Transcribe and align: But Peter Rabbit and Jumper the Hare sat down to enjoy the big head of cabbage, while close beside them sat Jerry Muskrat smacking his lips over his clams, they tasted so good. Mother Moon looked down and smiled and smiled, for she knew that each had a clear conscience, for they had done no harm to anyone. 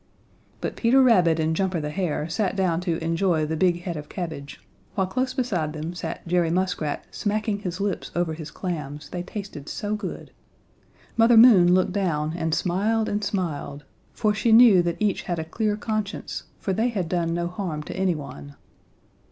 But 0.61 0.75
Peter 0.75 0.99
Rabbit 1.03 1.39
and 1.39 1.55
Jumper 1.55 1.79
the 1.79 1.91
Hare 1.91 2.27
sat 2.27 2.55
down 2.55 2.81
to 2.81 2.97
enjoy 3.03 3.45
the 3.45 3.55
big 3.55 3.83
head 3.83 3.95
of 3.97 4.09
cabbage, 4.09 4.59
while 4.95 5.05
close 5.05 5.35
beside 5.35 5.73
them 5.73 5.93
sat 5.93 6.27
Jerry 6.27 6.49
Muskrat 6.49 7.05
smacking 7.11 7.59
his 7.59 7.79
lips 7.79 8.09
over 8.15 8.33
his 8.33 8.49
clams, 8.49 9.09
they 9.09 9.21
tasted 9.21 9.69
so 9.69 9.95
good. 9.95 10.31
Mother 11.17 11.37
Moon 11.37 11.75
looked 11.75 11.93
down 11.93 12.33
and 12.35 12.55
smiled 12.55 13.07
and 13.09 13.23
smiled, 13.23 13.83
for 14.11 14.33
she 14.33 14.51
knew 14.51 14.81
that 14.81 14.97
each 14.99 15.21
had 15.21 15.37
a 15.37 15.45
clear 15.45 15.77
conscience, 15.77 16.45
for 16.57 16.73
they 16.73 16.87
had 16.89 17.07
done 17.07 17.35
no 17.35 17.45
harm 17.47 17.83
to 17.83 17.95
anyone. 17.95 18.55